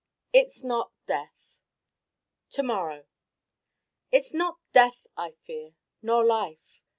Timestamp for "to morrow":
2.57-3.05